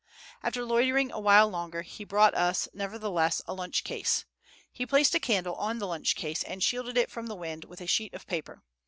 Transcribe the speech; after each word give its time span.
After 0.41 0.65
loitering 0.65 1.11
a 1.11 1.19
while 1.19 1.47
longer, 1.47 1.83
he 1.83 2.03
brought 2.03 2.33
us, 2.33 2.67
nevertheless, 2.73 3.39
a 3.45 3.53
lunch 3.53 3.83
case; 3.83 4.25
he 4.73 4.83
placed 4.83 5.13
a 5.13 5.19
candle 5.19 5.53
on 5.57 5.77
the 5.77 5.85
lunch 5.85 6.15
case, 6.15 6.41
and 6.41 6.63
shielded 6.63 6.97
it 6.97 7.11
from 7.11 7.27
the 7.27 7.35
wind 7.35 7.65
with 7.65 7.81
a 7.81 7.85
sheet 7.85 8.15
of 8.15 8.25
paper. 8.25 8.63